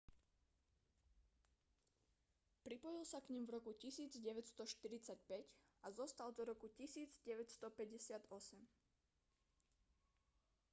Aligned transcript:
pripojil 2.65 3.03
sa 3.11 3.19
k 3.25 3.37
nim 3.37 3.45
v 3.47 3.53
roku 3.55 3.71
1945 3.77 5.13
a 5.85 5.87
zostal 5.99 6.29
do 6.37 6.41
roku 6.51 6.67
1958 6.73 7.21